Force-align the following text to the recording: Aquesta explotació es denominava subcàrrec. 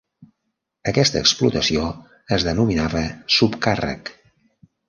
Aquesta 0.91 1.21
explotació 1.25 1.85
es 2.39 2.47
denominava 2.49 3.05
subcàrrec. 3.39 4.15